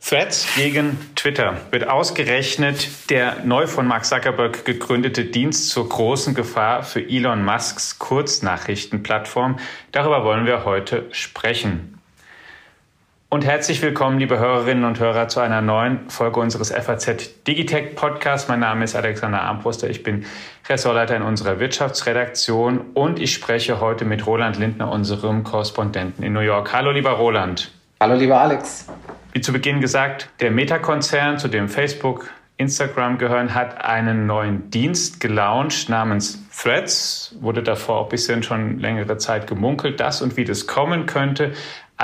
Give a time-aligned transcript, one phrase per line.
[0.00, 6.82] Threads gegen Twitter wird ausgerechnet der neu von Mark Zuckerberg gegründete Dienst zur großen Gefahr
[6.82, 9.58] für Elon Musks Kurznachrichtenplattform.
[9.90, 11.93] Darüber wollen wir heute sprechen.
[13.34, 18.46] Und herzlich willkommen, liebe Hörerinnen und Hörer, zu einer neuen Folge unseres FAZ Digitech Podcasts.
[18.46, 19.90] Mein Name ist Alexander Armbruster.
[19.90, 20.24] Ich bin
[20.68, 26.42] Ressortleiter in unserer Wirtschaftsredaktion und ich spreche heute mit Roland Lindner, unserem Korrespondenten in New
[26.42, 26.72] York.
[26.72, 27.72] Hallo, lieber Roland.
[28.00, 28.86] Hallo, lieber Alex.
[29.32, 35.18] Wie zu Beginn gesagt, der Meta-Konzern, zu dem Facebook, Instagram gehören, hat einen neuen Dienst
[35.18, 37.34] gelauncht namens Threads.
[37.40, 41.52] Wurde davor auch ein bisschen schon längere Zeit gemunkelt, das und wie das kommen könnte.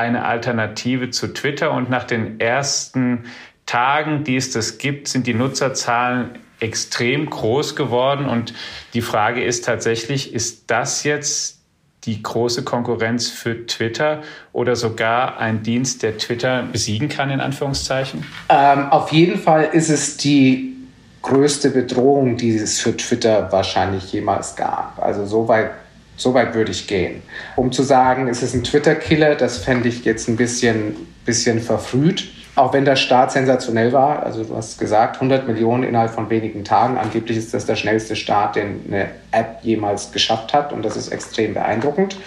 [0.01, 1.73] Eine Alternative zu Twitter.
[1.73, 3.25] Und nach den ersten
[3.67, 8.25] Tagen, die es das gibt, sind die Nutzerzahlen extrem groß geworden.
[8.27, 8.55] Und
[8.95, 11.59] die Frage ist tatsächlich, ist das jetzt
[12.05, 14.23] die große Konkurrenz für Twitter
[14.55, 18.25] oder sogar ein Dienst, der Twitter besiegen kann, in Anführungszeichen?
[18.49, 20.77] Ähm, auf jeden Fall ist es die
[21.21, 24.99] größte Bedrohung, die es für Twitter wahrscheinlich jemals gab.
[25.03, 25.73] Also so weit,
[26.21, 27.23] so weit würde ich gehen.
[27.57, 32.29] Um zu sagen, es ist ein Twitter-Killer, das fände ich jetzt ein bisschen, bisschen verfrüht
[32.57, 36.65] auch wenn der Start sensationell war, also du hast gesagt, 100 Millionen innerhalb von wenigen
[36.65, 36.99] Tagen.
[36.99, 41.09] Angeblich ist das der schnellste Start, den eine App jemals geschafft hat und das ist
[41.09, 42.19] extrem beeindruckend.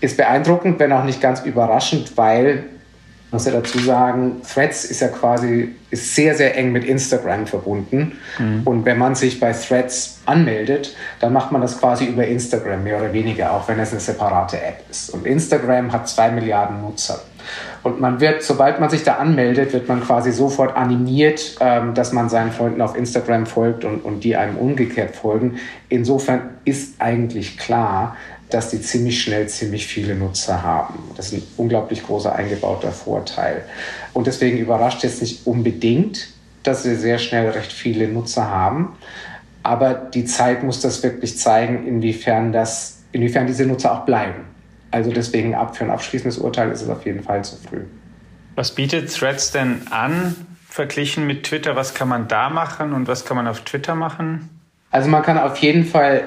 [0.00, 2.64] Ist beeindruckend, wenn auch nicht ganz überraschend, weil
[3.34, 8.18] muss ja dazu sagen, Threads ist ja quasi ist sehr, sehr eng mit Instagram verbunden.
[8.38, 8.62] Mhm.
[8.64, 12.98] Und wenn man sich bei Threads anmeldet, dann macht man das quasi über Instagram, mehr
[12.98, 15.10] oder weniger, auch wenn es eine separate App ist.
[15.10, 17.20] Und Instagram hat zwei Milliarden Nutzer.
[17.82, 22.12] Und man wird, sobald man sich da anmeldet, wird man quasi sofort animiert, ähm, dass
[22.12, 25.58] man seinen Freunden auf Instagram folgt und, und die einem umgekehrt folgen.
[25.88, 28.16] Insofern ist eigentlich klar,
[28.50, 30.94] dass die ziemlich schnell ziemlich viele Nutzer haben.
[31.16, 33.64] Das ist ein unglaublich großer eingebauter Vorteil.
[34.12, 36.28] Und deswegen überrascht jetzt nicht unbedingt,
[36.62, 38.96] dass wir sehr schnell recht viele Nutzer haben.
[39.62, 44.53] Aber die Zeit muss das wirklich zeigen, inwiefern, das, inwiefern diese Nutzer auch bleiben.
[44.94, 47.80] Also deswegen ab für ein abschließendes Urteil ist es auf jeden Fall zu früh.
[48.54, 50.36] Was bietet Threads denn an,
[50.68, 51.74] verglichen mit Twitter?
[51.74, 54.48] Was kann man da machen und was kann man auf Twitter machen?
[54.92, 56.22] Also man kann auf jeden Fall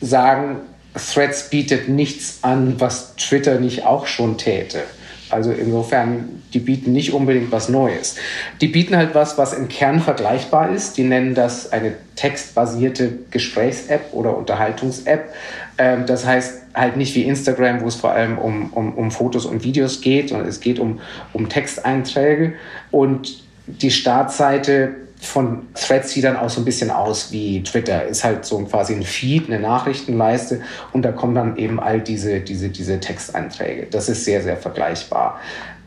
[0.00, 0.56] sagen,
[0.94, 4.82] Threads bietet nichts an, was Twitter nicht auch schon täte.
[5.28, 8.16] Also insofern, die bieten nicht unbedingt was Neues.
[8.60, 10.96] Die bieten halt was, was im Kern vergleichbar ist.
[10.96, 15.32] Die nennen das eine textbasierte Gesprächs-App oder Unterhaltungs-App.
[15.78, 19.46] Ähm, das heißt halt nicht wie Instagram, wo es vor allem um, um, um Fotos
[19.46, 21.00] und Videos geht, sondern es geht um,
[21.32, 22.54] um Texteinträge.
[22.90, 28.06] Und die Startseite von Threads sieht dann auch so ein bisschen aus wie Twitter.
[28.06, 32.40] Ist halt so quasi ein Feed, eine Nachrichtenleiste und da kommen dann eben all diese,
[32.40, 33.86] diese, diese Texteinträge.
[33.90, 35.38] Das ist sehr, sehr vergleichbar.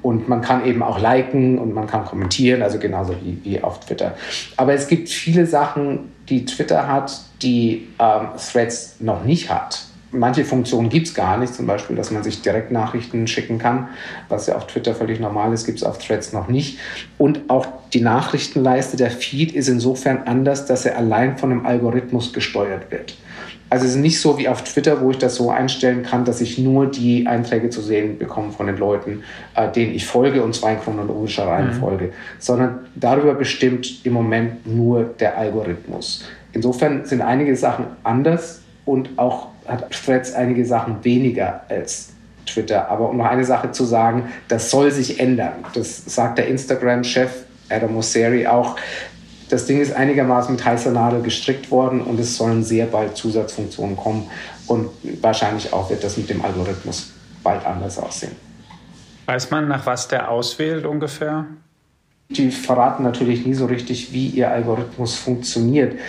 [0.03, 3.79] Und man kann eben auch liken und man kann kommentieren, also genauso wie, wie auf
[3.79, 4.15] Twitter.
[4.57, 10.45] Aber es gibt viele Sachen, die Twitter hat, die ähm, Threads noch nicht hat manche
[10.45, 13.89] Funktionen gibt es gar nicht, zum Beispiel, dass man sich direkt Nachrichten schicken kann,
[14.29, 16.79] was ja auf Twitter völlig normal ist, gibt es auf Threads noch nicht.
[17.17, 22.33] Und auch die Nachrichtenleiste, der Feed ist insofern anders, dass er allein von einem Algorithmus
[22.33, 23.15] gesteuert wird.
[23.69, 26.41] Also es ist nicht so wie auf Twitter, wo ich das so einstellen kann, dass
[26.41, 29.23] ich nur die Einträge zu sehen bekomme von den Leuten,
[29.55, 32.11] äh, denen ich folge, und zwar in chronologischer Reihenfolge, mhm.
[32.37, 36.23] sondern darüber bestimmt im Moment nur der Algorithmus.
[36.51, 42.09] Insofern sind einige Sachen anders und auch hat Threads einige Sachen weniger als
[42.45, 42.89] Twitter.
[42.89, 45.65] Aber um noch eine Sache zu sagen, das soll sich ändern.
[45.73, 47.31] Das sagt der Instagram-Chef
[47.69, 48.75] Adam Mosseri auch.
[49.49, 53.95] Das Ding ist einigermaßen mit heißer Nadel gestrickt worden und es sollen sehr bald Zusatzfunktionen
[53.95, 54.29] kommen.
[54.67, 54.89] Und
[55.21, 57.11] wahrscheinlich auch wird das mit dem Algorithmus
[57.43, 58.35] bald anders aussehen.
[59.25, 61.45] Weiß man, nach was der auswählt ungefähr?
[62.29, 65.99] Die verraten natürlich nie so richtig, wie ihr Algorithmus funktioniert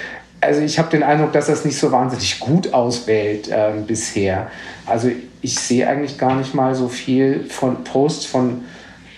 [0.44, 4.50] also ich habe den Eindruck, dass das nicht so wahnsinnig gut auswählt äh, bisher.
[4.86, 5.10] Also
[5.42, 8.64] ich sehe eigentlich gar nicht mal so viel von Posts von,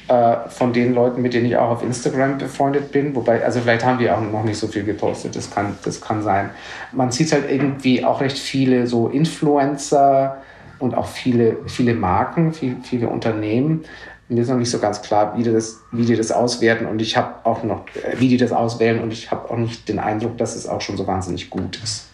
[0.08, 3.14] äh, von den Leuten, mit denen ich auch auf Instagram befreundet bin.
[3.14, 6.22] Wobei, also vielleicht haben die auch noch nicht so viel gepostet, das kann, das kann
[6.22, 6.50] sein.
[6.92, 10.38] Man sieht halt irgendwie auch recht viele so Influencer
[10.78, 13.84] und auch viele, viele Marken, viel, viele Unternehmen,
[14.28, 17.00] mir ist noch nicht so ganz klar, wie die das, wie die das auswerten und
[17.00, 19.98] ich habe auch noch, äh, wie die das auswählen und ich habe auch nicht den
[19.98, 22.08] Eindruck, dass es auch schon so wahnsinnig gut ist.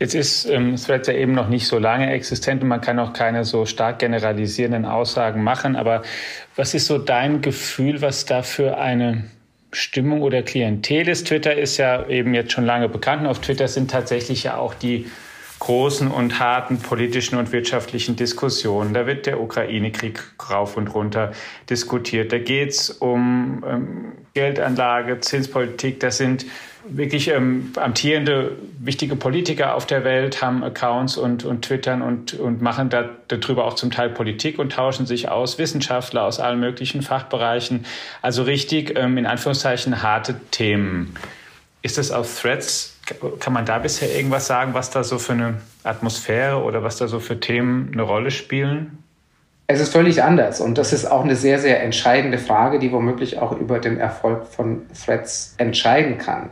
[0.00, 3.12] Jetzt ist ähm, Threads ja eben noch nicht so lange existent und man kann auch
[3.12, 5.76] keine so stark generalisierenden Aussagen machen.
[5.76, 6.02] Aber
[6.56, 9.24] was ist so dein Gefühl, was da für eine
[9.72, 11.26] Stimmung oder Klientel ist?
[11.26, 14.72] Twitter ist ja eben jetzt schon lange bekannt und auf Twitter sind tatsächlich ja auch
[14.72, 15.04] die
[15.60, 18.94] großen und harten politischen und wirtschaftlichen Diskussionen.
[18.94, 20.20] Da wird der Ukraine-Krieg
[20.50, 21.32] rauf und runter
[21.68, 22.32] diskutiert.
[22.32, 26.00] Da geht es um ähm, Geldanlage, Zinspolitik.
[26.00, 26.46] Das sind
[26.88, 32.62] wirklich ähm, amtierende, wichtige Politiker auf der Welt, haben Accounts und, und twittern und, und
[32.62, 37.02] machen da, darüber auch zum Teil Politik und tauschen sich aus, Wissenschaftler aus allen möglichen
[37.02, 37.84] Fachbereichen.
[38.22, 41.14] Also richtig, ähm, in Anführungszeichen, harte Themen.
[41.82, 42.99] Ist das auf Threads
[43.38, 45.54] kann man da bisher irgendwas sagen, was da so für eine
[45.84, 48.98] Atmosphäre oder was da so für Themen eine Rolle spielen?
[49.72, 53.38] Es ist völlig anders und das ist auch eine sehr, sehr entscheidende Frage, die womöglich
[53.38, 56.50] auch über den Erfolg von Threads entscheiden kann.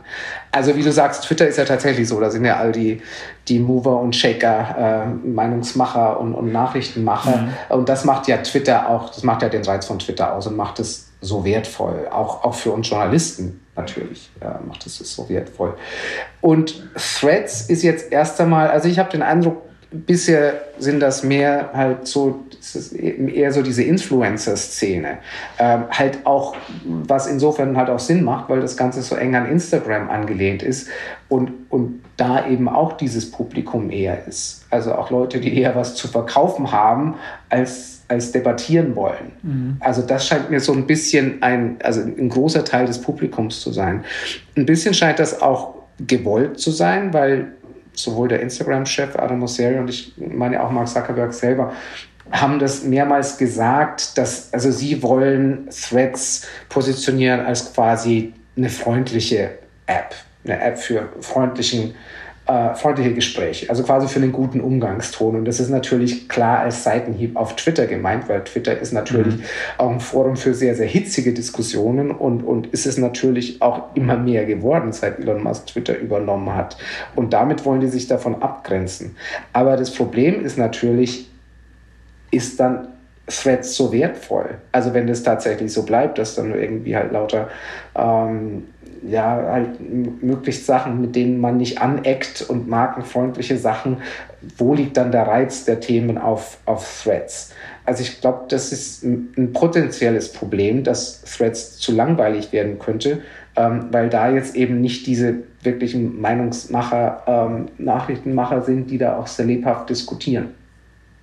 [0.53, 3.01] Also wie du sagst, Twitter ist ja tatsächlich so, da sind ja all die,
[3.49, 7.49] die Mover und Shaker, äh, Meinungsmacher und, und Nachrichtenmacher mhm.
[7.67, 10.55] und das macht ja Twitter auch, das macht ja den Reiz von Twitter aus und
[10.55, 15.75] macht es so wertvoll, auch, auch für uns Journalisten natürlich ja, macht es so wertvoll.
[16.41, 19.61] Und Threads ist jetzt erst einmal, also ich habe den Eindruck,
[19.91, 22.41] bisher sind das mehr halt so,
[22.93, 25.17] eher so diese Influencer-Szene.
[25.57, 29.49] Ähm, halt auch, was insofern halt auch Sinn macht, weil das Ganze so eng an
[29.49, 30.89] Instagram angelehnt ist
[31.27, 34.65] und, und da eben auch dieses Publikum eher ist.
[34.69, 37.15] Also auch Leute, die eher was zu verkaufen haben,
[37.49, 39.31] als, als debattieren wollen.
[39.41, 39.77] Mhm.
[39.79, 43.71] Also das scheint mir so ein bisschen ein, also ein großer Teil des Publikums zu
[43.71, 44.03] sein.
[44.57, 45.75] Ein bisschen scheint das auch
[46.05, 47.53] gewollt zu sein, weil
[47.93, 51.73] sowohl der Instagram-Chef Adam Mosseri und ich meine auch Mark Zuckerberg selber
[52.31, 59.57] haben das mehrmals gesagt, dass also sie wollen Threads positionieren als quasi eine freundliche
[59.87, 60.13] App,
[60.43, 61.95] eine App für freundlichen
[62.49, 65.35] äh, freundliche Gespräche, also quasi für einen guten Umgangston.
[65.35, 69.43] Und das ist natürlich klar als Seitenhieb auf Twitter gemeint, weil Twitter ist natürlich mhm.
[69.77, 74.17] auch ein Forum für sehr, sehr hitzige Diskussionen und, und ist es natürlich auch immer
[74.17, 76.77] mehr geworden, seit Elon Musk Twitter übernommen hat.
[77.15, 79.15] Und damit wollen die sich davon abgrenzen.
[79.53, 81.29] Aber das Problem ist natürlich,
[82.31, 82.87] ist dann
[83.27, 84.57] Threads so wertvoll?
[84.71, 87.49] Also wenn das tatsächlich so bleibt, dass dann irgendwie halt lauter
[87.95, 88.63] ähm,
[89.03, 89.79] ja, halt
[90.21, 93.97] möglichst Sachen, mit denen man nicht aneckt und markenfreundliche Sachen.
[94.57, 97.53] Wo liegt dann der Reiz der Themen auf, auf Threads?
[97.85, 103.21] Also ich glaube, das ist ein, potenzielles Problem, dass Threads zu langweilig werden könnte,
[103.55, 109.27] ähm, weil da jetzt eben nicht diese wirklichen Meinungsmacher, ähm, Nachrichtenmacher sind, die da auch
[109.27, 110.49] sehr lebhaft diskutieren.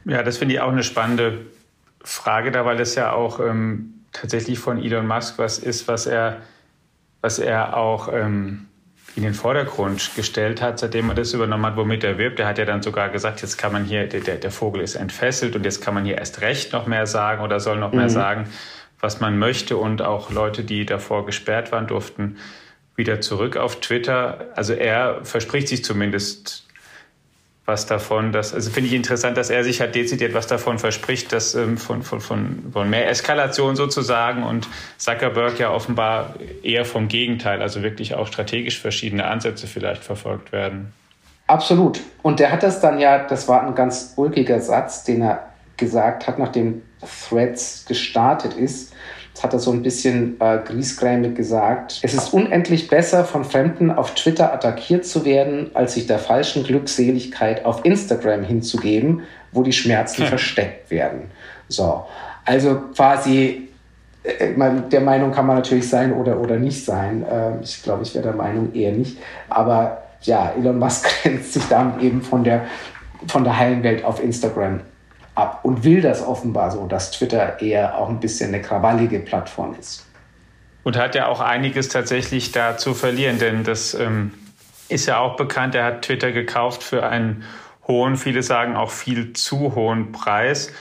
[0.05, 1.47] Ja, das finde ich auch eine spannende
[2.03, 6.39] Frage da, weil es ja auch ähm, tatsächlich von Elon Musk was ist, was er
[7.27, 8.69] was er auch ähm,
[9.17, 12.39] in den Vordergrund gestellt hat, seitdem er das übernommen hat, womit er wirbt.
[12.39, 15.57] Er hat ja dann sogar gesagt, jetzt kann man hier, der, der Vogel ist entfesselt
[15.57, 17.99] und jetzt kann man hier erst recht noch mehr sagen oder soll noch mhm.
[17.99, 18.49] mehr sagen,
[19.01, 19.77] was man möchte.
[19.77, 22.37] Und auch Leute, die davor gesperrt waren, durften
[22.95, 24.47] wieder zurück auf Twitter.
[24.55, 26.66] Also er verspricht sich zumindest
[27.67, 31.33] was davon, dass, also finde ich interessant, dass er sich halt dezidiert was davon verspricht,
[31.33, 34.69] dass ähm, von, von, von, von mehr Eskalation sozusagen und
[34.99, 40.93] Zuckerberg ja offenbar eher vom Gegenteil, also wirklich auch strategisch verschiedene Ansätze vielleicht verfolgt werden.
[41.49, 42.01] Absolut.
[42.23, 46.27] Und der hat das dann ja, das war ein ganz ulkiger Satz, den er gesagt
[46.27, 46.83] hat, nachdem
[47.29, 48.93] Threads gestartet ist.
[49.37, 52.01] Das hat er so ein bisschen äh, griesgrämig gesagt.
[52.01, 56.65] Es ist unendlich besser, von Fremden auf Twitter attackiert zu werden, als sich der falschen
[56.65, 60.29] Glückseligkeit auf Instagram hinzugeben, wo die Schmerzen hm.
[60.29, 61.31] versteckt werden.
[61.69, 62.07] So,
[62.47, 63.69] also quasi
[64.23, 64.55] äh,
[64.91, 67.27] der Meinung kann man natürlich sein oder, oder nicht sein.
[67.31, 69.19] Ähm, ich glaube, ich wäre der Meinung eher nicht.
[69.51, 72.65] Aber ja, Elon Musk grenzt sich damit eben von der,
[73.29, 74.81] von der heilen Welt auf Instagram
[75.37, 79.77] ab und will das offenbar so, dass Twitter eher auch ein bisschen eine krawallige Plattform
[79.79, 80.07] ist.
[80.83, 84.33] Und hat ja auch einiges tatsächlich da zu verlieren, denn das ähm,
[84.89, 87.45] ist ja auch bekannt, er hat Twitter gekauft für einen
[87.87, 90.73] hohen, viele sagen auch viel zu hohen Preis.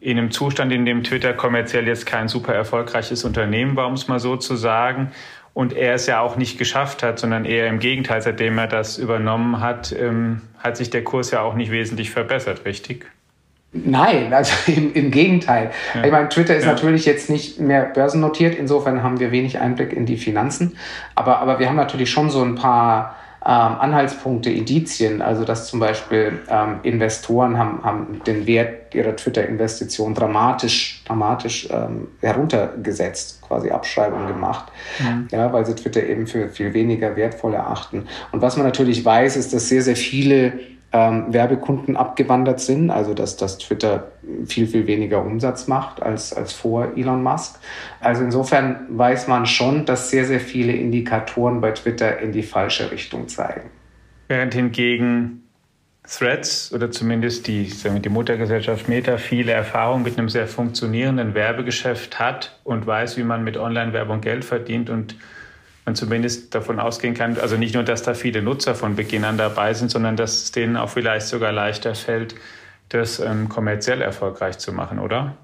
[0.00, 4.08] In einem Zustand, in dem Twitter kommerziell jetzt kein super erfolgreiches Unternehmen war, um es
[4.08, 5.12] mal so zu sagen.
[5.54, 8.96] Und er es ja auch nicht geschafft hat, sondern eher im Gegenteil, seitdem er das
[8.96, 13.06] übernommen hat, ähm, hat sich der Kurs ja auch nicht wesentlich verbessert, richtig?
[13.72, 15.70] Nein, also im, im Gegenteil.
[15.94, 16.04] Ja.
[16.04, 16.72] Ich meine, Twitter ist ja.
[16.72, 20.76] natürlich jetzt nicht mehr börsennotiert, insofern haben wir wenig Einblick in die Finanzen,
[21.14, 25.80] aber, aber wir haben natürlich schon so ein paar ähm, Anhaltspunkte, Indizien, also dass zum
[25.80, 34.28] Beispiel ähm, Investoren haben, haben den Wert ihrer Twitter-Investition dramatisch, dramatisch ähm, heruntergesetzt, quasi Abschreibungen
[34.28, 34.66] gemacht,
[35.00, 35.26] mhm.
[35.32, 38.06] ja, weil sie Twitter eben für viel weniger wertvoll erachten.
[38.30, 40.52] Und was man natürlich weiß, ist, dass sehr, sehr viele
[40.92, 44.12] ähm, Werbekunden abgewandert sind, also dass, dass Twitter
[44.46, 47.58] viel, viel weniger Umsatz macht als, als vor Elon Musk.
[48.00, 52.90] Also insofern weiß man schon, dass sehr, sehr viele Indikatoren bei Twitter in die falsche
[52.90, 53.70] Richtung zeigen.
[54.28, 55.42] Während hingegen
[56.06, 61.34] Threads oder zumindest die, sagen wir, die Muttergesellschaft Meta viele Erfahrung mit einem sehr funktionierenden
[61.34, 65.14] Werbegeschäft hat und weiß, wie man mit Online-Werbung Geld verdient und
[65.84, 69.36] man zumindest davon ausgehen kann, also nicht nur, dass da viele Nutzer von Beginn an
[69.36, 72.34] dabei sind, sondern dass es denen auch vielleicht sogar leichter fällt,
[72.88, 75.34] das ähm, kommerziell erfolgreich zu machen, oder?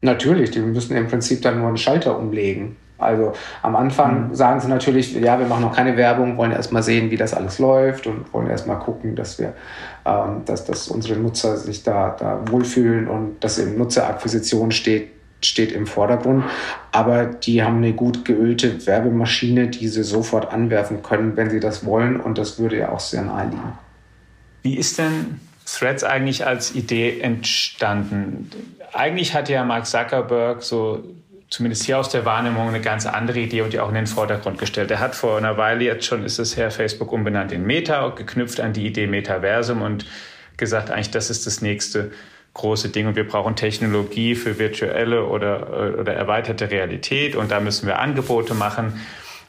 [0.00, 2.76] Natürlich, die müssen im Prinzip dann nur einen Schalter umlegen.
[2.98, 3.32] Also
[3.62, 4.34] am Anfang mhm.
[4.34, 7.58] sagen sie natürlich, ja, wir machen noch keine Werbung, wollen erstmal sehen, wie das alles
[7.58, 9.54] läuft und wollen erstmal gucken, dass wir,
[10.04, 15.10] ähm, dass, dass unsere Nutzer sich da, da wohlfühlen und dass eben Nutzerakquisition steht,
[15.42, 16.44] steht im Vordergrund.
[16.92, 21.84] Aber die haben eine gut geölte Werbemaschine, die sie sofort anwerfen können, wenn sie das
[21.84, 22.20] wollen.
[22.20, 23.78] Und das würde ja auch sehr nahe liegen.
[24.62, 28.50] Wie ist denn Threads eigentlich als Idee entstanden?
[28.92, 31.04] Eigentlich hat ja Mark Zuckerberg so
[31.54, 34.58] zumindest hier aus der Wahrnehmung eine ganz andere Idee und die auch in den Vordergrund
[34.58, 34.90] gestellt.
[34.90, 38.60] Er hat vor einer Weile jetzt schon, ist es her, Facebook umbenannt in Meta, geknüpft
[38.60, 40.04] an die Idee Metaversum und
[40.56, 42.10] gesagt, eigentlich das ist das nächste
[42.54, 47.86] große Ding und wir brauchen Technologie für virtuelle oder, oder erweiterte Realität und da müssen
[47.86, 49.00] wir Angebote machen.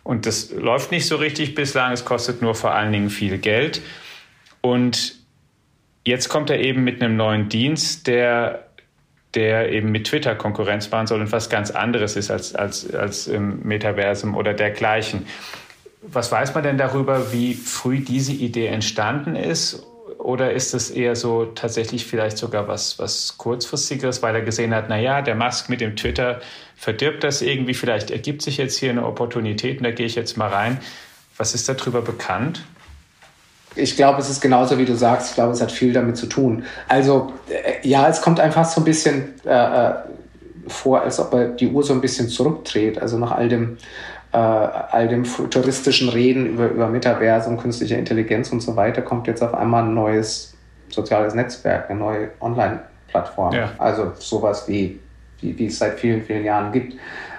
[0.04, 3.82] Und das läuft nicht so richtig bislang, es kostet nur vor allen Dingen viel Geld.
[4.62, 5.16] Und
[6.04, 8.66] jetzt kommt er eben mit einem neuen Dienst, der
[9.36, 13.28] der eben mit Twitter Konkurrenz machen soll und was ganz anderes ist als, als, als
[13.28, 15.28] im Metaversum oder dergleichen.
[16.02, 19.86] Was weiß man denn darüber, wie früh diese Idee entstanden ist?
[20.26, 24.86] Oder ist es eher so tatsächlich vielleicht sogar was, was kurzfristigeres, weil er gesehen hat,
[24.90, 26.42] na ja, der Musk mit dem Twitter
[26.76, 30.36] verdirbt das irgendwie, vielleicht ergibt sich jetzt hier eine Opportunität und da gehe ich jetzt
[30.36, 30.80] mal rein.
[31.38, 32.64] Was ist darüber bekannt?
[33.76, 35.30] Ich glaube, es ist genauso, wie du sagst.
[35.30, 36.64] Ich glaube, es hat viel damit zu tun.
[36.88, 39.94] Also, äh, ja, es kommt einfach so ein bisschen äh, äh,
[40.68, 43.00] vor, als ob er die Uhr so ein bisschen zurückdreht.
[43.00, 43.78] Also nach all dem,
[44.36, 49.42] äh, all dem futuristischen Reden über, über Metaversum, künstliche Intelligenz und so weiter, kommt jetzt
[49.42, 50.54] auf einmal ein neues
[50.90, 53.54] soziales Netzwerk, eine neue Online-Plattform.
[53.54, 53.72] Ja.
[53.78, 55.00] Also sowas wie,
[55.40, 56.96] wie, wie es seit vielen, vielen Jahren gibt.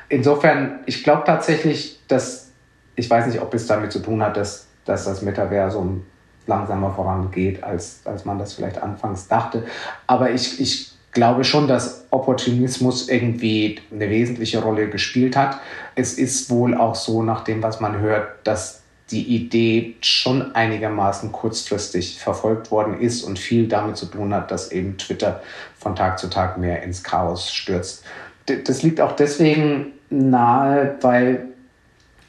[0.08, 2.50] Insofern, ich glaube tatsächlich, dass,
[2.94, 6.02] ich weiß nicht, ob es damit zu tun hat, dass, dass das Metaversum
[6.46, 9.64] langsamer vorangeht, als, als man das vielleicht anfangs dachte.
[10.06, 15.58] Aber ich, ich glaube schon, dass Opportunismus irgendwie eine wesentliche Rolle gespielt hat.
[15.94, 21.32] Es ist wohl auch so, nach dem, was man hört, dass die Idee schon einigermaßen
[21.32, 25.40] kurzfristig verfolgt worden ist und viel damit zu tun hat, dass eben Twitter
[25.78, 28.04] von Tag zu Tag mehr ins Chaos stürzt.
[28.44, 31.48] Das liegt auch deswegen nahe, weil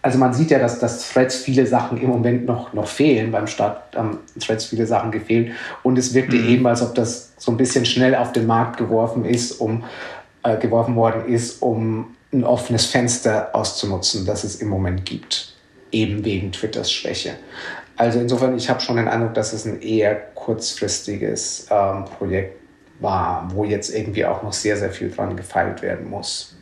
[0.08, 3.30] also man sieht ja, dass, dass Threads viele Sachen im Moment noch, noch fehlen.
[3.30, 5.52] Beim Start haben Threads viele Sachen gefehlt.
[5.84, 6.48] Und es wirkte mhm.
[6.48, 9.84] eben, als ob das so ein bisschen schnell auf den Markt geworfen ist, um
[10.44, 15.54] äh, geworfen worden ist, um ein offenes Fenster auszunutzen, das es im Moment gibt.
[15.92, 17.34] Eben wegen Twitters Schwäche.
[17.98, 22.62] Also insofern, ich habe schon den Eindruck, dass es ein eher kurzfristiges ähm, Projekt
[23.02, 26.56] war, wo jetzt irgendwie auch noch sehr, sehr viel dran gefeilt werden muss.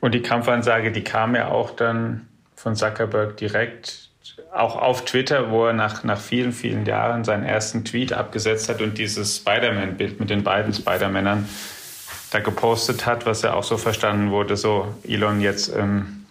[0.00, 4.08] Und die Kampfansage, die kam ja auch dann von Zuckerberg direkt
[4.52, 8.80] auch auf Twitter, wo er nach, nach vielen, vielen Jahren seinen ersten Tweet abgesetzt hat
[8.80, 11.48] und dieses Spider-Man-Bild mit den beiden Spider-Männern
[12.30, 16.26] da gepostet hat, was ja auch so verstanden wurde, so Elon, jetzt ähm,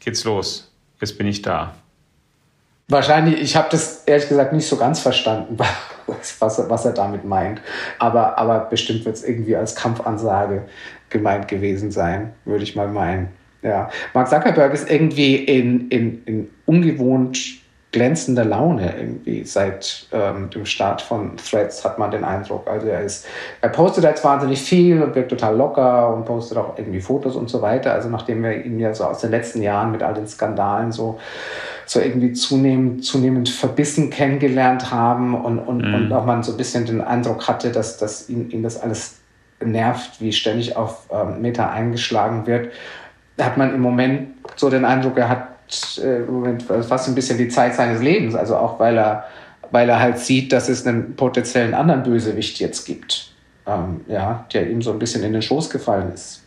[0.00, 1.74] geht's los, jetzt bin ich da.
[2.88, 5.56] Wahrscheinlich, ich habe das ehrlich gesagt nicht so ganz verstanden,
[6.40, 7.60] was, was er damit meint.
[8.00, 10.66] Aber, aber bestimmt wird es irgendwie als Kampfansage
[11.08, 13.28] gemeint gewesen sein, würde ich mal meinen.
[13.62, 17.60] Ja, Mark Zuckerberg ist irgendwie in, in, in ungewohnt
[17.92, 22.68] glänzender Laune irgendwie seit ähm, dem Start von Threads hat man den Eindruck.
[22.68, 23.26] Also er ist,
[23.60, 27.50] er postet jetzt wahnsinnig viel und wirkt total locker und postet auch irgendwie Fotos und
[27.50, 27.92] so weiter.
[27.92, 31.18] Also nachdem wir ihn ja so aus den letzten Jahren mit all den Skandalen so
[31.84, 35.94] so irgendwie zunehmend, zunehmend verbissen kennengelernt haben und, und, mhm.
[35.94, 39.16] und auch man so ein bisschen den Eindruck hatte, dass, dass ihn, ihn das alles
[39.58, 42.70] nervt, wie ständig auf ähm, Meta eingeschlagen wird
[43.46, 47.38] hat man im Moment so den Eindruck, er hat äh, im Moment fast ein bisschen
[47.38, 48.34] die Zeit seines Lebens.
[48.34, 49.24] Also auch weil er,
[49.70, 53.32] weil er halt sieht, dass es einen potenziellen anderen Bösewicht jetzt gibt,
[53.66, 56.42] ähm, ja, der ihm so ein bisschen in den Schoß gefallen ist.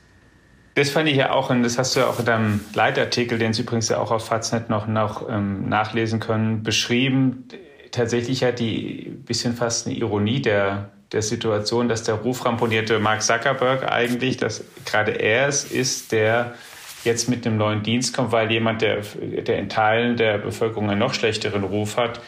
[0.75, 3.53] Das fand ich ja auch, und das hast du ja auch in deinem Leitartikel, den
[3.53, 7.47] Sie übrigens ja auch auf Faznet noch, noch ähm, nachlesen können, beschrieben.
[7.91, 13.91] Tatsächlich ja die bisschen fast eine Ironie der, der Situation, dass der ruframponierte Mark Zuckerberg
[13.91, 16.55] eigentlich, dass gerade er es ist, der
[17.03, 20.99] jetzt mit einem neuen Dienst kommt, weil jemand, der, der in Teilen der Bevölkerung einen
[20.99, 22.21] noch schlechteren Ruf hat,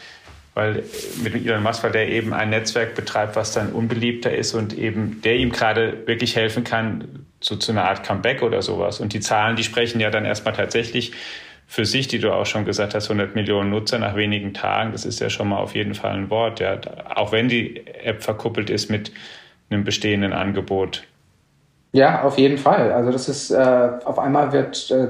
[0.54, 0.84] weil
[1.22, 5.20] mit Elon Musk, weil der eben ein Netzwerk betreibt, was dann unbeliebter ist und eben
[5.22, 9.00] der ihm gerade wirklich helfen kann, so zu einer Art Comeback oder sowas.
[9.00, 11.12] Und die Zahlen, die sprechen ja dann erstmal tatsächlich
[11.66, 15.04] für sich, die du auch schon gesagt hast, 100 Millionen Nutzer nach wenigen Tagen, das
[15.04, 16.60] ist ja schon mal auf jeden Fall ein Wort.
[16.60, 16.78] Ja.
[17.14, 19.12] Auch wenn die App verkuppelt ist mit
[19.68, 21.02] einem bestehenden Angebot.
[21.96, 22.92] Ja, auf jeden Fall.
[22.92, 25.08] Also das ist, äh, auf einmal wird äh,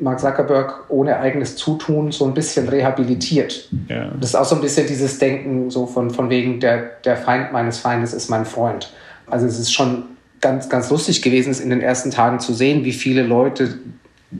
[0.00, 3.68] Mark Zuckerberg ohne eigenes Zutun so ein bisschen rehabilitiert.
[3.88, 4.10] Ja.
[4.18, 7.52] Das ist auch so ein bisschen dieses Denken so von, von wegen, der, der Feind
[7.52, 8.92] meines Feindes ist mein Freund.
[9.28, 10.04] Also es ist schon
[10.40, 13.78] ganz, ganz lustig gewesen, es in den ersten Tagen zu sehen, wie viele Leute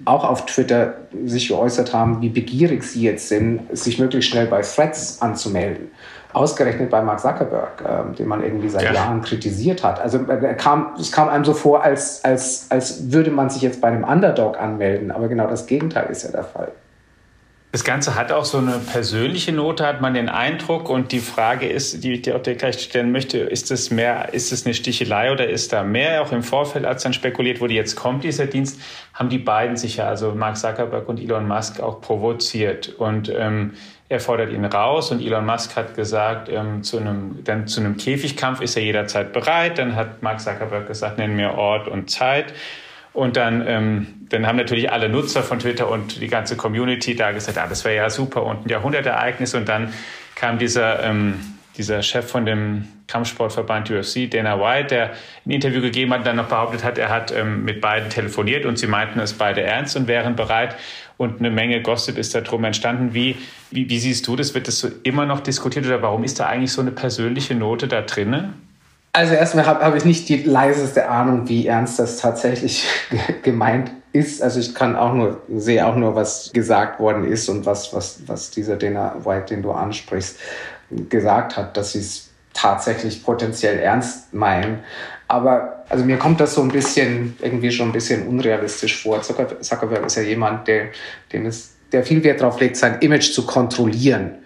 [0.05, 0.95] auch auf Twitter
[1.27, 5.93] sich geäußert haben, wie begierig sie jetzt sind, sich möglichst schnell bei Threads anzumelden.
[6.39, 8.93] Ausgerechnet bei Mark Zuckerberg, äh, den man irgendwie seit ja.
[8.93, 10.01] Jahren kritisiert hat.
[10.01, 13.81] Also äh, kam, es kam einem so vor, als, als, als würde man sich jetzt
[13.81, 15.11] bei einem Underdog anmelden.
[15.11, 16.73] Aber genau das Gegenteil ist ja der Fall.
[17.71, 20.89] Das Ganze hat auch so eine persönliche Note, hat man den Eindruck.
[20.89, 24.53] Und die Frage ist, die ich dir auch gleich stellen möchte, ist es mehr, ist
[24.53, 26.23] es eine Stichelei oder ist da mehr?
[26.23, 28.81] Auch im Vorfeld, als dann spekuliert wurde, jetzt kommt dieser Dienst,
[29.13, 32.89] haben die beiden sich ja, also Mark Zuckerberg und Elon Musk, auch provoziert.
[32.89, 33.75] Und ähm,
[34.09, 37.99] er fordert ihn raus und Elon Musk hat gesagt, ähm, zu, einem, dann zu einem
[37.99, 39.79] Käfigkampf ist er jederzeit bereit.
[39.79, 42.55] Dann hat Mark Zuckerberg gesagt, nenn mir Ort und Zeit.
[43.13, 47.33] Und dann, ähm, dann haben natürlich alle Nutzer von Twitter und die ganze Community da
[47.33, 49.55] gesagt, ah, das wäre ja super und ein Jahrhundertereignis.
[49.55, 49.93] Und dann
[50.35, 51.35] kam dieser, ähm,
[51.77, 55.11] dieser Chef von dem Kampfsportverband UFC, Dana White, der
[55.45, 58.65] ein Interview gegeben hat und dann noch behauptet hat, er hat ähm, mit beiden telefoniert
[58.65, 60.77] und sie meinten es beide ernst und wären bereit.
[61.19, 63.13] Und eine Menge Gossip ist darum entstanden.
[63.13, 63.37] Wie,
[63.71, 64.55] wie, wie siehst du das?
[64.55, 67.89] Wird das so immer noch diskutiert oder warum ist da eigentlich so eine persönliche Note
[67.89, 68.55] da drin?
[69.13, 72.87] Also erstmal habe hab ich nicht die leiseste Ahnung, wie ernst das tatsächlich
[73.43, 74.41] gemeint ist.
[74.41, 78.21] Also ich kann auch nur, sehe auch nur, was gesagt worden ist und was, was,
[78.27, 80.39] was dieser Dana White, den du ansprichst,
[81.09, 84.81] gesagt hat, dass sie es tatsächlich potenziell ernst meinen.
[85.29, 89.23] Aber also mir kommt das so ein bisschen, irgendwie schon ein bisschen unrealistisch vor.
[89.23, 90.89] Zuckerberg ist ja jemand, der,
[91.33, 94.39] dem es, der viel Wert darauf legt, sein Image zu kontrollieren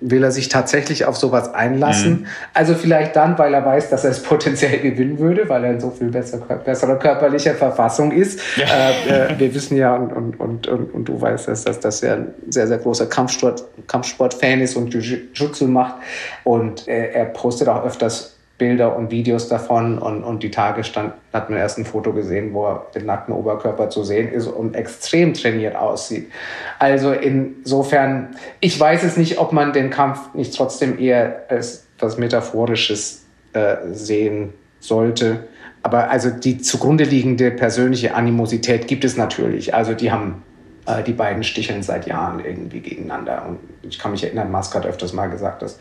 [0.00, 2.10] will er sich tatsächlich auf sowas einlassen.
[2.10, 2.26] Mhm.
[2.52, 5.80] Also vielleicht dann, weil er weiß, dass er es potenziell gewinnen würde, weil er in
[5.80, 8.40] so viel besser, besserer körperlicher Verfassung ist.
[8.56, 8.66] Ja.
[8.66, 12.16] Äh, äh, wir wissen ja und, und, und, und, du weißt, dass, dass, dass er
[12.16, 15.96] ein sehr, sehr großer Kampfsport, Kampfsport-Fan ist und Jiu-Jitsu macht.
[16.44, 21.12] Und äh, er postet auch öfters Bilder und Videos davon und, und die Tage stand,
[21.32, 24.74] hat man erst ein Foto gesehen, wo er den nackten Oberkörper zu sehen ist und
[24.74, 26.30] extrem trainiert aussieht.
[26.78, 32.16] Also insofern, ich weiß es nicht, ob man den Kampf nicht trotzdem eher als was
[32.16, 35.44] Metaphorisches äh, sehen sollte.
[35.82, 39.74] Aber also die zugrunde liegende persönliche Animosität gibt es natürlich.
[39.74, 40.42] Also die haben
[40.86, 43.44] äh, die beiden sticheln seit Jahren irgendwie gegeneinander.
[43.46, 45.78] Und ich kann mich erinnern, Musk hat öfters mal gesagt, dass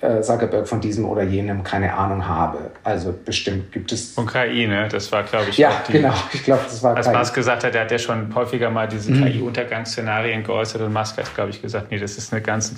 [0.00, 2.70] äh, Zuckerberg von diesem oder jenem keine Ahnung habe.
[2.82, 4.14] Also bestimmt gibt es.
[4.14, 4.88] Von KI, ne?
[4.90, 6.14] Das war, glaube ich, ja, die, genau.
[6.32, 6.96] Ich glaube, das war.
[6.96, 7.16] Als KI.
[7.16, 9.24] Musk gesagt hat, er hat ja schon häufiger mal diese mhm.
[9.24, 12.74] KI-Untergangsszenarien geäußert und Musk hat, glaube ich, gesagt, nee, das ist eine ganz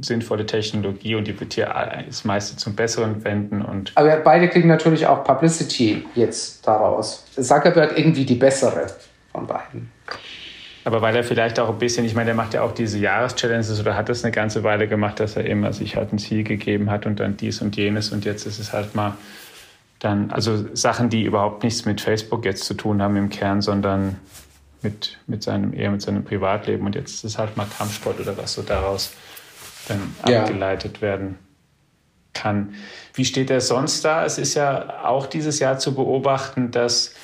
[0.00, 1.74] sinnvolle Technologie und die wird hier
[2.06, 3.62] das meiste zum Besseren wenden.
[3.62, 7.24] Und Aber beide kriegen natürlich auch Publicity jetzt daraus.
[7.38, 8.86] Zuckerberg irgendwie die bessere
[9.32, 9.93] von beiden.
[10.84, 13.80] Aber weil er vielleicht auch ein bisschen, ich meine, der macht ja auch diese Jahreschallenges
[13.80, 16.90] oder hat das eine ganze Weile gemacht, dass er immer sich halt ein Ziel gegeben
[16.90, 19.16] hat und dann dies und jenes und jetzt ist es halt mal
[19.98, 24.20] dann, also Sachen, die überhaupt nichts mit Facebook jetzt zu tun haben im Kern, sondern
[24.82, 28.36] mit, mit seinem, eher mit seinem Privatleben und jetzt ist es halt mal Kampfsport oder
[28.36, 29.14] was so daraus
[29.88, 30.42] dann ja.
[30.42, 31.38] abgeleitet werden
[32.34, 32.74] kann.
[33.14, 34.26] Wie steht er sonst da?
[34.26, 37.14] Es ist ja auch dieses Jahr zu beobachten, dass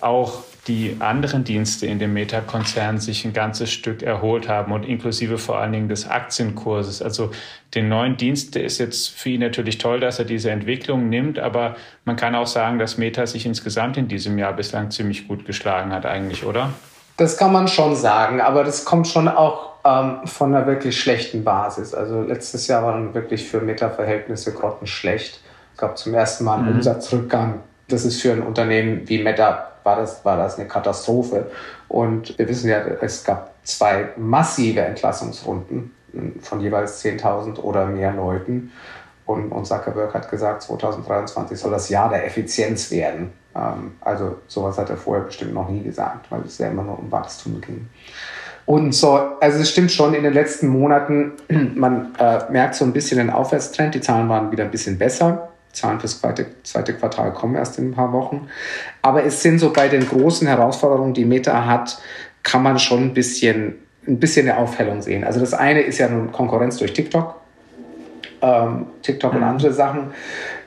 [0.00, 5.38] auch die anderen Dienste in dem Meta-Konzern sich ein ganzes Stück erholt haben und inklusive
[5.38, 7.02] vor allen Dingen des Aktienkurses.
[7.02, 7.30] Also
[7.74, 11.38] den neuen Dienst, der ist jetzt für ihn natürlich toll, dass er diese Entwicklung nimmt,
[11.38, 15.46] aber man kann auch sagen, dass Meta sich insgesamt in diesem Jahr bislang ziemlich gut
[15.46, 16.70] geschlagen hat eigentlich, oder?
[17.16, 21.44] Das kann man schon sagen, aber das kommt schon auch ähm, von einer wirklich schlechten
[21.44, 21.94] Basis.
[21.94, 25.40] Also letztes Jahr war dann wirklich für Meta-Verhältnisse grottenschlecht.
[25.72, 26.74] Es gab zum ersten Mal einen mhm.
[26.76, 27.60] Umsatzrückgang.
[27.88, 31.50] Das ist für ein Unternehmen wie Meta war das, war das eine Katastrophe.
[31.88, 35.94] Und wir wissen ja, es gab zwei massive Entlassungsrunden
[36.40, 38.72] von jeweils 10.000 oder mehr Leuten.
[39.26, 43.32] Und, und Zuckerberg hat gesagt, 2023 soll das Jahr der Effizienz werden.
[43.54, 46.98] Ähm, also sowas hat er vorher bestimmt noch nie gesagt, weil es ja immer nur
[46.98, 47.88] um Wachstum ging.
[48.64, 51.32] Und so, also es stimmt schon, in den letzten Monaten,
[51.74, 53.94] man äh, merkt so ein bisschen den Aufwärtstrend.
[53.94, 55.50] Die Zahlen waren wieder ein bisschen besser.
[55.78, 58.48] Zahlen fürs zweite, zweite Quartal kommen erst in ein paar Wochen.
[59.02, 61.98] Aber es sind so bei den großen Herausforderungen, die Meta hat,
[62.42, 63.74] kann man schon ein bisschen,
[64.06, 65.24] ein bisschen eine Aufhellung sehen.
[65.24, 67.34] Also das eine ist ja nun Konkurrenz durch TikTok.
[68.40, 69.38] Ähm, TikTok mhm.
[69.38, 70.12] und andere Sachen.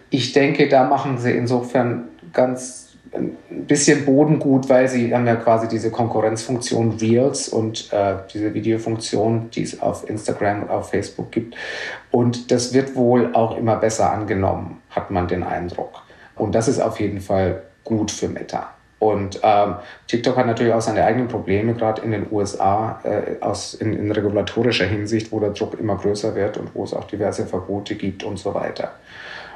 [0.10, 2.82] Ich denke, da machen sie insofern ganz
[3.14, 9.50] ein bisschen Bodengut, weil sie haben ja quasi diese Konkurrenzfunktion Reels und äh, diese Videofunktion,
[9.52, 11.56] die es auf Instagram und auf Facebook gibt.
[12.10, 16.02] Und das wird wohl auch immer besser angenommen, hat man den Eindruck.
[16.36, 18.70] Und das ist auf jeden Fall gut für Meta.
[19.00, 23.74] Und ähm, TikTok hat natürlich auch seine eigenen Probleme, gerade in den USA, äh, aus,
[23.74, 27.48] in, in regulatorischer Hinsicht, wo der Druck immer größer wird und wo es auch diverse
[27.48, 28.92] Verbote gibt und so weiter.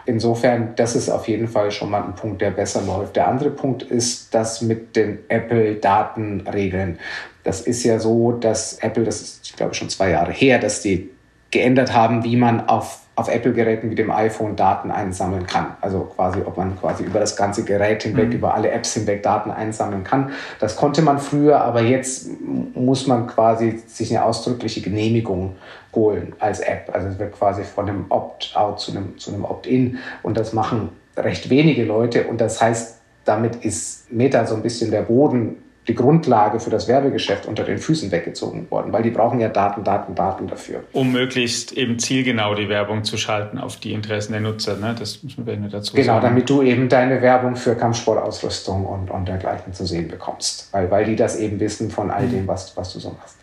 [0.08, 3.16] Insofern, das ist auf jeden Fall schon mal ein Punkt, der besser läuft.
[3.16, 7.00] Der andere Punkt ist das mit den Apple-Datenregeln.
[7.44, 10.82] Das ist ja so, dass Apple, das ist, ich glaube, schon zwei Jahre her, dass
[10.82, 11.12] die
[11.56, 15.78] geändert haben, wie man auf auf Apple-Geräten wie dem iPhone Daten einsammeln kann.
[15.80, 18.34] Also quasi, ob man quasi über das ganze Gerät hinweg, mhm.
[18.34, 20.32] über alle Apps hinweg Daten einsammeln kann.
[20.60, 22.28] Das konnte man früher, aber jetzt
[22.74, 25.56] muss man quasi sich eine ausdrückliche Genehmigung
[25.96, 26.90] holen als App.
[26.92, 30.90] Also es wird quasi von einem Opt-out zu einem, zu einem Opt-in und das machen
[31.16, 35.56] recht wenige Leute und das heißt, damit ist Meta so ein bisschen der Boden
[35.88, 39.84] die Grundlage für das Werbegeschäft unter den Füßen weggezogen worden, weil die brauchen ja Daten,
[39.84, 40.84] Daten, Daten dafür.
[40.94, 44.78] Um möglichst eben zielgenau die Werbung zu schalten auf die Interessen der Nutzer.
[44.78, 44.96] Ne?
[44.98, 45.94] Das müssen wir dazu genau, sagen.
[45.94, 50.90] Genau, damit du eben deine Werbung für Kampfsportausrüstung und, und dergleichen zu sehen bekommst, weil,
[50.90, 53.38] weil die das eben wissen von all dem, was, was du so machst.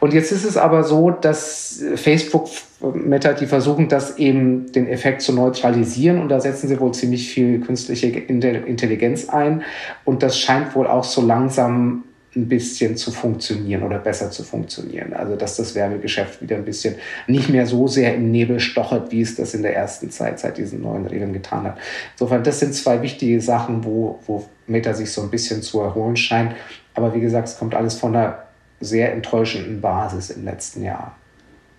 [0.00, 2.48] Und jetzt ist es aber so, dass Facebook
[2.80, 7.28] Meta, die versuchen das eben den Effekt zu neutralisieren und da setzen sie wohl ziemlich
[7.28, 9.62] viel künstliche Intelligenz ein
[10.04, 12.04] und das scheint wohl auch so langsam
[12.36, 15.12] ein bisschen zu funktionieren oder besser zu funktionieren.
[15.12, 16.94] Also dass das Werbegeschäft wieder ein bisschen
[17.26, 20.58] nicht mehr so sehr im Nebel stochert, wie es das in der ersten Zeit seit
[20.58, 21.78] diesen neuen Regeln getan hat.
[22.12, 26.16] Insofern, das sind zwei wichtige Sachen, wo, wo Meta sich so ein bisschen zu erholen
[26.16, 26.54] scheint.
[26.94, 28.47] Aber wie gesagt, es kommt alles von einer
[28.80, 31.16] sehr enttäuschenden Basis im letzten Jahr.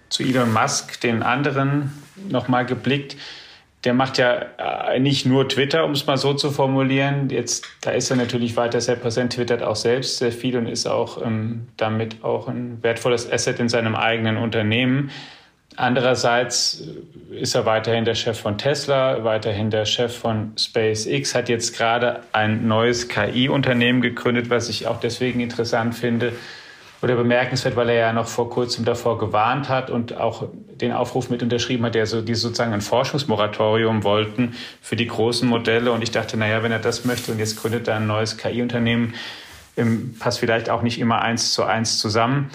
[0.09, 1.91] Zu Elon Musk, den anderen,
[2.29, 3.15] nochmal geblickt.
[3.85, 7.29] Der macht ja äh, nicht nur Twitter, um es mal so zu formulieren.
[7.29, 10.85] Jetzt, da ist er natürlich weiter sehr präsent, twittert auch selbst sehr viel und ist
[10.85, 15.11] auch ähm, damit auch ein wertvolles Asset in seinem eigenen Unternehmen.
[15.77, 16.83] Andererseits
[17.31, 22.21] ist er weiterhin der Chef von Tesla, weiterhin der Chef von SpaceX, hat jetzt gerade
[22.33, 26.33] ein neues KI-Unternehmen gegründet, was ich auch deswegen interessant finde,
[27.01, 31.29] oder bemerkenswert, weil er ja noch vor kurzem davor gewarnt hat und auch den Aufruf
[31.29, 35.91] mit unterschrieben hat, der so, die sozusagen ein Forschungsmoratorium wollten für die großen Modelle.
[35.91, 39.13] Und ich dachte, naja, wenn er das möchte und jetzt gründet er ein neues KI-Unternehmen,
[39.77, 42.49] ähm, passt vielleicht auch nicht immer eins zu eins zusammen.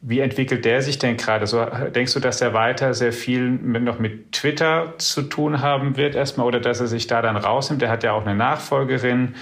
[0.00, 1.46] Wie entwickelt der sich denn gerade?
[1.46, 5.96] So, denkst du, dass er weiter sehr viel mit, noch mit Twitter zu tun haben
[5.96, 7.82] wird erstmal oder dass er sich da dann rausnimmt?
[7.82, 9.34] Er hat ja auch eine Nachfolgerin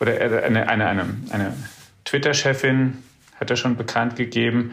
[0.00, 1.54] oder eine, eine, eine, eine
[2.06, 2.98] Twitter-Chefin,
[3.40, 4.72] hat er schon bekannt gegeben,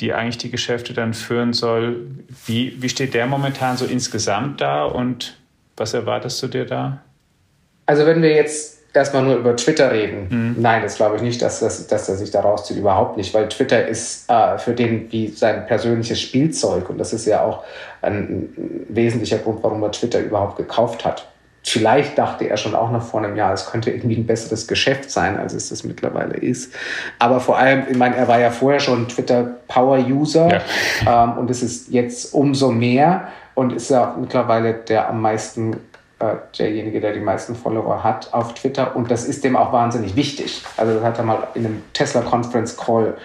[0.00, 2.06] die eigentlich die Geschäfte dann führen soll.
[2.46, 5.36] Wie, wie steht der momentan so insgesamt da und
[5.76, 7.02] was erwartest du dir da?
[7.86, 10.62] Also wenn wir jetzt erstmal nur über Twitter reden, mhm.
[10.62, 13.48] nein, das glaube ich nicht, dass, dass, dass er sich da rauszieht, überhaupt nicht, weil
[13.48, 17.64] Twitter ist äh, für den wie sein persönliches Spielzeug und das ist ja auch
[18.00, 21.29] ein, ein wesentlicher Grund, warum er Twitter überhaupt gekauft hat.
[21.62, 25.10] Vielleicht dachte er schon auch noch vor einem Jahr, es könnte irgendwie ein besseres Geschäft
[25.10, 26.74] sein, als es das mittlerweile ist.
[27.18, 30.62] Aber vor allem, ich meine, er war ja vorher schon Twitter-Power-User
[31.04, 31.24] ja.
[31.24, 35.74] ähm, und es ist jetzt umso mehr und ist ja mittlerweile der am meisten,
[36.18, 40.16] äh, derjenige, der die meisten Follower hat auf Twitter und das ist dem auch wahnsinnig
[40.16, 40.62] wichtig.
[40.78, 43.18] Also das hat er mal in einem Tesla-Conference-Call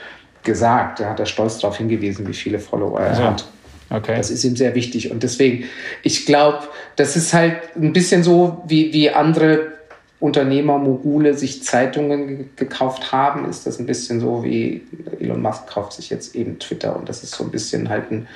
[0.44, 1.00] gesagt.
[1.00, 3.28] Da hat er stolz darauf hingewiesen, wie viele Follower er ja.
[3.32, 3.46] hat.
[3.90, 4.16] Okay.
[4.18, 5.12] Das ist ihm sehr wichtig.
[5.12, 5.66] Und deswegen,
[6.04, 6.60] ich glaube,
[6.96, 9.76] das ist halt ein bisschen so, wie, wie andere
[10.20, 14.82] Unternehmer, Mogule sich Zeitungen gekauft haben, ist das ein bisschen so wie
[15.20, 16.96] Elon Musk kauft sich jetzt eben Twitter.
[16.96, 18.28] Und das ist so ein bisschen halt ein,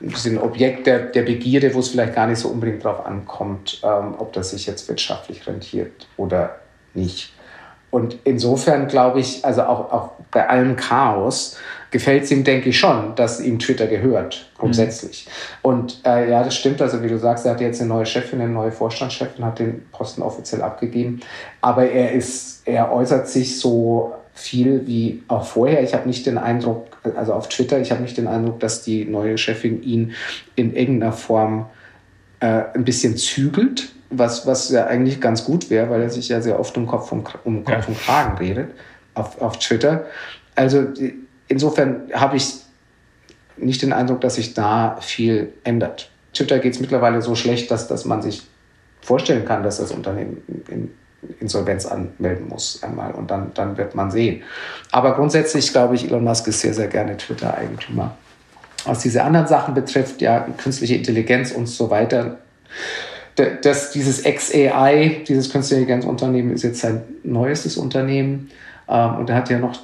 [0.00, 3.80] ein bisschen Objekt der, der Begierde, wo es vielleicht gar nicht so unbedingt drauf ankommt,
[3.84, 6.58] ähm, ob das sich jetzt wirtschaftlich rentiert oder
[6.94, 7.32] nicht.
[7.90, 11.56] Und insofern glaube ich, also auch, auch bei allem Chaos,
[11.90, 15.26] gefällt es ihm, denke ich schon, dass ihm Twitter gehört, grundsätzlich.
[15.26, 15.70] Mhm.
[15.70, 18.40] Und äh, ja, das stimmt, also wie du sagst, er hat jetzt eine neue Chefin,
[18.40, 21.20] eine neue Vorstandschefin, hat den Posten offiziell abgegeben.
[21.60, 25.82] Aber er ist, er äußert sich so viel wie auch vorher.
[25.82, 29.04] Ich habe nicht den Eindruck, also auf Twitter, ich habe nicht den Eindruck, dass die
[29.04, 30.12] neue Chefin ihn
[30.54, 31.66] in irgendeiner Form
[32.40, 36.40] äh, ein bisschen zügelt, was, was ja eigentlich ganz gut wäre, weil er sich ja
[36.40, 38.70] sehr oft um Kopf und, um Kopf und Kragen redet
[39.14, 40.06] auf, auf Twitter.
[40.54, 40.86] Also
[41.48, 42.54] insofern habe ich
[43.56, 46.10] nicht den Eindruck, dass sich da viel ändert.
[46.32, 48.42] Twitter geht es mittlerweile so schlecht, dass, dass man sich
[49.00, 50.90] vorstellen kann, dass das Unternehmen in
[51.40, 54.42] Insolvenz anmelden muss einmal und dann, dann wird man sehen.
[54.92, 58.16] Aber grundsätzlich glaube ich, Elon Musk ist sehr, sehr gerne Twitter-Eigentümer.
[58.84, 62.38] Was diese anderen Sachen betrifft, ja, künstliche Intelligenz und so weiter,
[63.62, 68.50] das, dieses XAI, dieses Künstliche Intelligenzunternehmen, ist jetzt sein neuestes Unternehmen.
[68.88, 69.78] Ähm, und er hat ja noch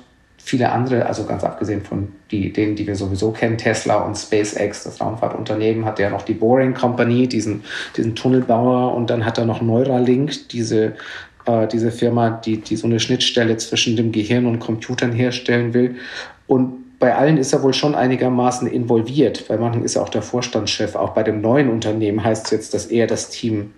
[0.44, 4.84] viele andere, also ganz abgesehen von die, denen, die wir sowieso kennen, Tesla und SpaceX,
[4.84, 7.64] das Raumfahrtunternehmen, hat er noch die Boring Company, diesen,
[7.96, 10.96] diesen Tunnelbauer und dann hat er noch Neuralink, diese,
[11.46, 15.96] äh, diese Firma, die, die so eine Schnittstelle zwischen dem Gehirn und Computern herstellen will.
[16.46, 19.48] Und bei allen ist er wohl schon einigermaßen involviert.
[19.48, 20.94] Bei manchen ist er auch der Vorstandschef.
[20.94, 23.72] Auch bei dem neuen Unternehmen heißt es jetzt, dass er das Team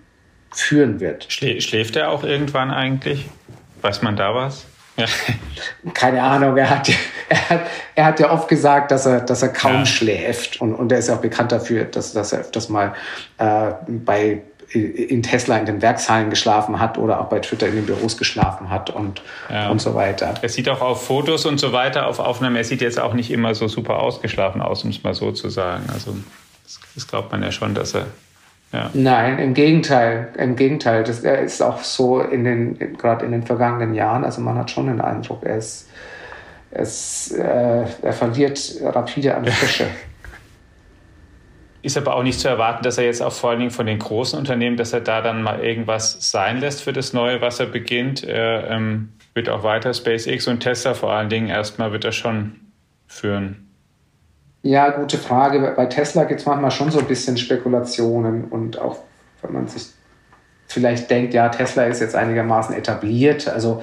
[0.51, 1.27] führen wird.
[1.29, 3.25] Schläft er auch irgendwann eigentlich?
[3.81, 4.65] Weiß man da was?
[4.97, 5.05] Ja.
[5.93, 6.89] Keine Ahnung, er hat,
[7.29, 7.61] er, hat,
[7.95, 9.85] er hat ja oft gesagt, dass er, dass er kaum ja.
[9.85, 10.59] schläft.
[10.59, 12.93] Und, und er ist ja auch bekannt dafür, dass, dass er öfters mal
[13.37, 14.41] äh, bei,
[14.73, 18.69] in Tesla in den Werkshallen geschlafen hat oder auch bei Twitter in den Büros geschlafen
[18.69, 19.69] hat und, ja.
[19.69, 20.33] und so weiter.
[20.41, 23.31] Er sieht auch auf Fotos und so weiter, auf Aufnahmen, er sieht jetzt auch nicht
[23.31, 25.85] immer so super ausgeschlafen aus, um es mal so zu sagen.
[25.93, 26.17] Also
[26.63, 28.07] das, das glaubt man ja schon, dass er
[28.73, 28.89] ja.
[28.93, 31.03] Nein, im Gegenteil, im Gegenteil.
[31.03, 34.71] Das er ist auch so in den, gerade in den vergangenen Jahren, also man hat
[34.71, 35.89] schon den Eindruck, er ist,
[36.71, 39.87] es, äh, er verliert rapide an Frische.
[41.83, 43.99] Ist aber auch nicht zu erwarten, dass er jetzt auch vor allen Dingen von den
[43.99, 47.67] großen Unternehmen, dass er da dann mal irgendwas sein lässt für das Neue, was er
[47.67, 48.25] beginnt.
[48.25, 52.55] Er ähm, wird auch weiter SpaceX und Tesla vor allen Dingen erstmal wird er schon
[53.07, 53.66] führen.
[54.63, 55.73] Ja, gute Frage.
[55.75, 58.97] Bei Tesla gibt es manchmal schon so ein bisschen Spekulationen und auch
[59.41, 59.87] wenn man sich
[60.67, 63.81] vielleicht denkt, ja, Tesla ist jetzt einigermaßen etabliert, also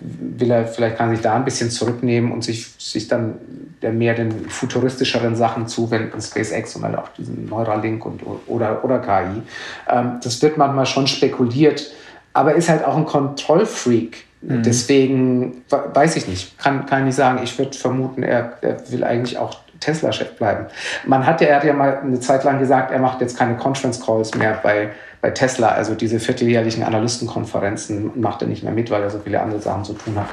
[0.00, 3.36] will er, vielleicht kann er sich da ein bisschen zurücknehmen und sich, sich dann
[3.80, 9.42] mehr den futuristischeren Sachen zuwenden, SpaceX und halt auch diesen Neuralink und, oder, oder KI.
[9.88, 11.92] Ähm, das wird manchmal schon spekuliert,
[12.32, 14.24] aber ist halt auch ein Kontrollfreak.
[14.42, 14.62] Mhm.
[14.64, 17.40] Deswegen weiß ich nicht, kann, kann ich nicht sagen.
[17.44, 20.66] Ich würde vermuten, er, er will eigentlich auch Tesla-Chef bleiben.
[21.06, 23.56] Man hat ja, er hat ja mal eine Zeit lang gesagt, er macht jetzt keine
[23.56, 24.90] Conference Calls mehr bei,
[25.20, 29.40] bei Tesla, also diese vierteljährlichen Analystenkonferenzen macht er nicht mehr mit, weil er so viele
[29.40, 30.28] andere Sachen zu tun hat.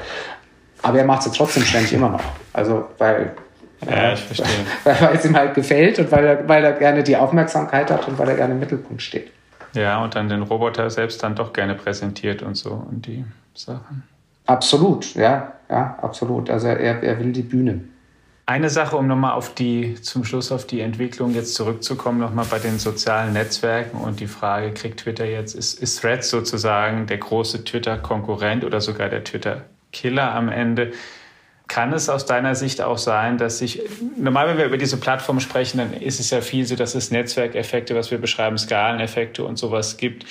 [0.82, 2.22] Aber er macht sie trotzdem ständig immer noch.
[2.52, 3.32] Also, weil,
[3.88, 4.46] ja, ich verstehe.
[4.84, 8.08] Weil, weil es ihm halt gefällt und weil er, weil er gerne die Aufmerksamkeit hat
[8.08, 9.30] und weil er gerne im Mittelpunkt steht.
[9.74, 14.02] Ja, und dann den Roboter selbst dann doch gerne präsentiert und so und die Sachen.
[14.46, 16.48] Absolut, ja, ja, absolut.
[16.50, 17.84] Also er, er will die Bühne.
[18.48, 22.58] Eine Sache, um nochmal auf die, zum Schluss auf die Entwicklung jetzt zurückzukommen, nochmal bei
[22.58, 27.62] den sozialen Netzwerken und die Frage, kriegt Twitter jetzt, ist, ist Threads sozusagen der große
[27.64, 30.92] Twitter-Konkurrent oder sogar der Twitter-Killer am Ende?
[31.66, 33.82] Kann es aus deiner Sicht auch sein, dass sich,
[34.16, 37.10] normal, wenn wir über diese Plattform sprechen, dann ist es ja viel so, dass es
[37.10, 40.24] Netzwerkeffekte, was wir beschreiben, Skaleneffekte und sowas gibt,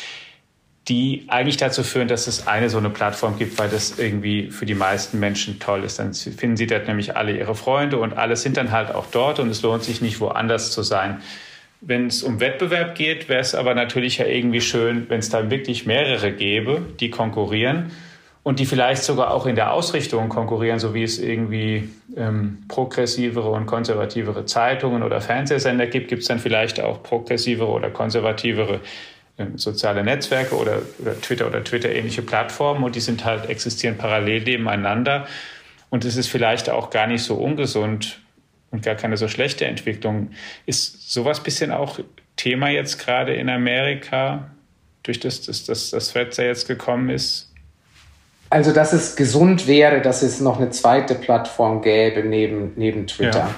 [0.87, 4.65] die eigentlich dazu führen, dass es eine so eine Plattform gibt, weil das irgendwie für
[4.65, 5.99] die meisten Menschen toll ist.
[5.99, 9.39] Dann finden sie dort nämlich alle ihre Freunde und alle sind dann halt auch dort
[9.39, 11.21] und es lohnt sich nicht woanders zu sein.
[11.81, 15.51] Wenn es um Wettbewerb geht, wäre es aber natürlich ja irgendwie schön, wenn es dann
[15.51, 17.91] wirklich mehrere gäbe, die konkurrieren
[18.43, 23.49] und die vielleicht sogar auch in der Ausrichtung konkurrieren, so wie es irgendwie ähm, progressivere
[23.51, 28.79] und konservativere Zeitungen oder Fernsehsender gibt, gibt es dann vielleicht auch progressivere oder konservativere
[29.55, 35.27] soziale Netzwerke oder, oder Twitter oder Twitter-ähnliche Plattformen und die sind halt, existieren parallel nebeneinander.
[35.89, 38.19] Und es ist vielleicht auch gar nicht so ungesund
[38.71, 40.31] und gar keine so schlechte Entwicklung.
[40.65, 41.99] Ist sowas bisschen auch
[42.35, 44.51] Thema jetzt gerade in Amerika,
[45.03, 47.53] durch das, dass das, das Threads ja jetzt gekommen ist?
[48.49, 53.39] Also, dass es gesund wäre, dass es noch eine zweite Plattform gäbe neben, neben Twitter.
[53.39, 53.55] Ja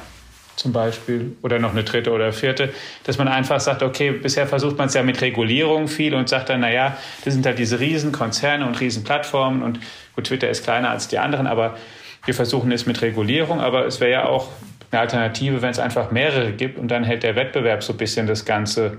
[0.59, 2.71] zum Beispiel oder noch eine dritte oder vierte,
[3.05, 6.49] dass man einfach sagt, okay, bisher versucht man es ja mit Regulierung viel und sagt
[6.49, 9.79] dann, naja, das sind halt diese Riesenkonzerne und Riesenplattformen und
[10.15, 11.77] gut, Twitter ist kleiner als die anderen, aber
[12.25, 14.49] wir versuchen es mit Regulierung, aber es wäre ja auch
[14.91, 18.27] eine Alternative, wenn es einfach mehrere gibt und dann hält der Wettbewerb so ein bisschen
[18.27, 18.97] das Ganze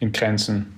[0.00, 0.72] in Grenzen.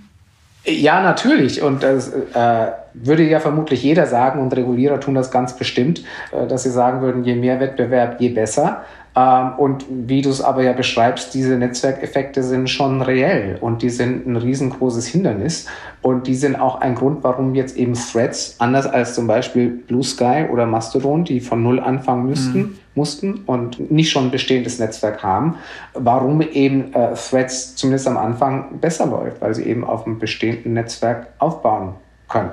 [0.64, 1.62] Ja, natürlich.
[1.62, 6.46] Und das äh, würde ja vermutlich jeder sagen, und Regulierer tun das ganz bestimmt, äh,
[6.46, 8.84] dass sie sagen würden, je mehr Wettbewerb, je besser.
[9.18, 13.90] Ähm, und wie du es aber ja beschreibst, diese Netzwerkeffekte sind schon reell und die
[13.90, 15.66] sind ein riesengroßes Hindernis.
[16.02, 20.04] Und die sind auch ein Grund, warum jetzt eben Threads, anders als zum Beispiel Blue
[20.04, 22.78] Sky oder Mastodon, die von Null anfangen müssten, mhm.
[22.94, 25.56] mussten und nicht schon ein bestehendes Netzwerk haben,
[25.94, 30.74] warum eben äh, Threads zumindest am Anfang besser läuft, weil sie eben auf einem bestehenden
[30.74, 31.94] Netzwerk aufbauen
[32.28, 32.52] können.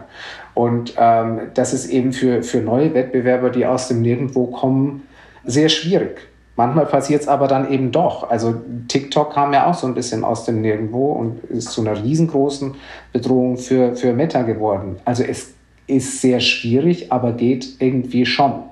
[0.56, 5.04] Und ähm, das ist eben für, für neue Wettbewerber, die aus dem Nirgendwo kommen,
[5.44, 6.30] sehr schwierig.
[6.58, 8.30] Manchmal passiert es aber dann eben doch.
[8.30, 8.56] Also
[8.88, 12.76] TikTok kam ja auch so ein bisschen aus dem Nirgendwo und ist zu einer riesengroßen
[13.12, 14.98] Bedrohung für, für Meta geworden.
[15.04, 15.54] Also es
[15.88, 18.64] ist sehr schwierig, aber geht irgendwie schon.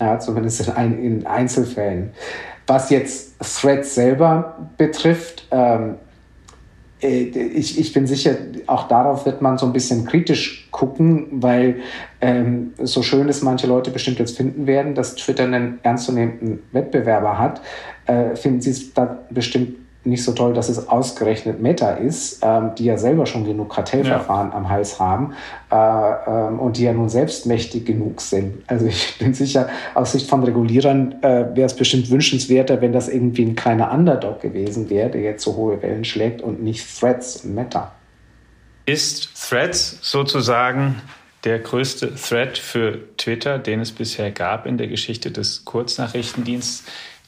[0.00, 2.10] Ja, zumindest in, ein, in Einzelfällen.
[2.66, 5.94] Was jetzt Threads selber betrifft, ähm, äh,
[7.00, 11.80] ich, ich bin sicher, auch darauf wird man so ein bisschen kritisch gucken, weil
[12.20, 17.38] ähm, so schön es manche Leute bestimmt jetzt finden werden, dass Twitter einen ernstzunehmenden Wettbewerber
[17.38, 17.60] hat,
[18.06, 22.72] äh, finden sie es dann bestimmt nicht so toll, dass es ausgerechnet Meta ist, ähm,
[22.76, 24.56] die ja selber schon genug Kartellverfahren ja.
[24.56, 25.34] am Hals haben
[25.70, 28.62] äh, ähm, und die ja nun selbst mächtig genug sind.
[28.66, 33.08] Also ich bin sicher, aus Sicht von Regulierern äh, wäre es bestimmt wünschenswerter, wenn das
[33.08, 37.44] irgendwie ein kleiner Underdog gewesen wäre, der jetzt so hohe Wellen schlägt und nicht Threads
[37.44, 37.92] und Meta.
[38.86, 41.00] Ist Threads sozusagen
[41.44, 46.84] der größte Thread für Twitter, den es bisher gab in der Geschichte des Kurznachrichtendienstes?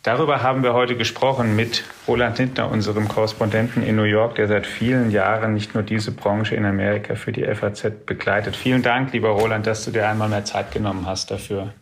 [0.07, 4.65] Darüber haben wir heute gesprochen mit Roland Lindner, unserem Korrespondenten in New York, der seit
[4.65, 8.55] vielen Jahren nicht nur diese Branche in Amerika für die FAZ begleitet.
[8.55, 11.73] Vielen Dank, lieber Roland, dass du dir einmal mehr Zeit genommen hast dafür.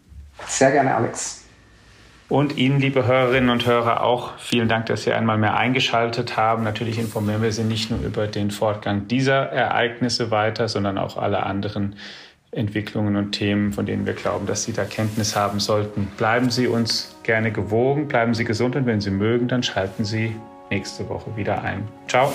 [0.47, 1.45] Sehr gerne, Alex.
[2.31, 6.65] Und Ihnen, liebe Hörerinnen und Hörer, auch vielen Dank, dass Sie einmal mehr eingeschaltet haben.
[6.65, 11.43] Natürlich informieren wir Sie nicht nur über den Fortgang dieser Ereignisse weiter, sondern auch alle
[11.43, 11.97] anderen
[12.55, 16.09] Entwicklungen und Themen, von denen wir glauben, dass Sie da Kenntnis haben sollten.
[16.17, 20.35] Bleiben Sie uns gerne gewogen, bleiben Sie gesund und wenn Sie mögen, dann schalten Sie
[20.71, 21.87] nächste Woche wieder ein.
[22.09, 22.33] Ciao.